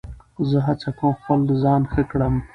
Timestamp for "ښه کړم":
1.91-2.35